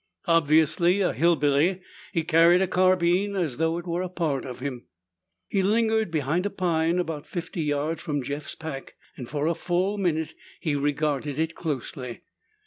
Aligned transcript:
Obviously 0.25 0.99
a 1.01 1.13
hillbilly, 1.13 1.79
he 2.11 2.23
carried 2.23 2.59
a 2.59 2.65
carbine 2.67 3.35
as 3.35 3.57
though 3.57 3.77
it 3.77 3.85
were 3.85 4.01
a 4.01 4.09
part 4.09 4.45
of 4.45 4.59
him. 4.59 4.85
He 5.47 5.61
lingered 5.61 6.09
behind 6.09 6.43
a 6.47 6.49
pine 6.49 6.97
about 6.97 7.27
fifty 7.27 7.61
yards 7.61 8.01
from 8.01 8.23
Jeff's 8.23 8.55
pack 8.55 8.95
and 9.15 9.29
for 9.29 9.45
a 9.45 9.53
full 9.53 9.99
minute 9.99 10.33
he 10.59 10.75
regarded 10.75 11.37
it 11.37 11.53
closely. 11.53 12.21